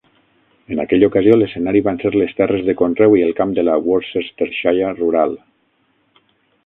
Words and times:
En 0.75 0.79
aquella 0.83 1.09
ocasió 1.11 1.35
l'escenari 1.39 1.81
van 1.87 1.99
ser 2.03 2.11
les 2.15 2.33
terres 2.39 2.65
de 2.69 2.75
conreu 2.79 3.15
i 3.19 3.23
el 3.27 3.35
camp 3.41 3.53
de 3.59 3.67
la 3.69 3.77
Worcestershire 3.91 4.91
rural. 5.03 5.39